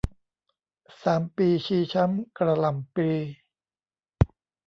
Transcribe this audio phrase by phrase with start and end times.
[1.03, 3.13] สามปีชีช้ำกระหล่ำปลี